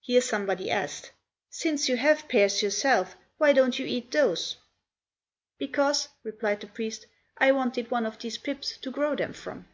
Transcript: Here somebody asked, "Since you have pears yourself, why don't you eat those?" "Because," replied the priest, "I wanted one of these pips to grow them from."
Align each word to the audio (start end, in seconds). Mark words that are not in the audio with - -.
Here 0.00 0.20
somebody 0.20 0.68
asked, 0.68 1.12
"Since 1.48 1.88
you 1.88 1.96
have 1.96 2.26
pears 2.26 2.60
yourself, 2.60 3.14
why 3.38 3.52
don't 3.52 3.78
you 3.78 3.86
eat 3.86 4.10
those?" 4.10 4.56
"Because," 5.58 6.08
replied 6.24 6.60
the 6.62 6.66
priest, 6.66 7.06
"I 7.38 7.52
wanted 7.52 7.88
one 7.88 8.04
of 8.04 8.18
these 8.18 8.36
pips 8.36 8.76
to 8.78 8.90
grow 8.90 9.14
them 9.14 9.32
from." 9.32 9.68